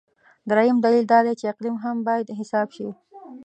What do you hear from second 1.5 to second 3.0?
اقلیم هم باید حساب شي.